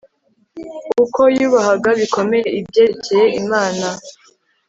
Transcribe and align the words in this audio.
uko 1.03 1.21
yubahaga 1.37 1.89
bikomeye 1.99 2.45
ibyerekeye 2.59 3.25
imana 3.41 3.87